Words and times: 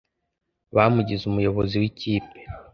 Bamugize 0.75 1.23
umuyobozi 1.27 1.75
wikipe. 1.81 2.37